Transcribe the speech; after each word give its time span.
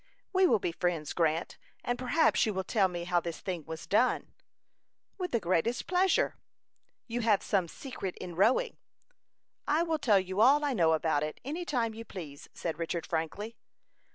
"We 0.33 0.47
will 0.47 0.57
be 0.57 0.71
friends, 0.71 1.13
Grant, 1.13 1.59
and 1.83 1.99
perhaps 1.99 2.43
you 2.47 2.55
will 2.55 2.63
tell 2.63 2.87
me 2.87 3.03
how 3.03 3.19
this 3.19 3.39
thing 3.39 3.65
was 3.67 3.85
done?" 3.85 4.33
"With 5.19 5.29
the 5.29 5.39
greatest 5.39 5.85
pleasure." 5.85 6.37
"You 7.05 7.21
have 7.21 7.43
some 7.43 7.67
secret 7.67 8.17
in 8.17 8.35
rowing." 8.35 8.77
"I 9.67 9.83
will 9.83 9.99
tell 9.99 10.19
you 10.19 10.41
all 10.41 10.65
I 10.65 10.73
know 10.73 10.93
about 10.93 11.21
it, 11.21 11.39
any 11.45 11.65
time 11.65 11.93
you 11.93 12.03
please," 12.03 12.49
said 12.55 12.79
Richard, 12.79 13.05
frankly. 13.05 13.55